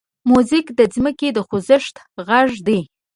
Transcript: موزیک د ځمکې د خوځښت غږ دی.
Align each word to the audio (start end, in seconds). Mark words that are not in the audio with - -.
موزیک 0.29 0.67
د 0.79 0.81
ځمکې 0.93 1.29
د 1.33 1.37
خوځښت 1.47 1.95
غږ 2.27 2.49
دی. 2.67 2.81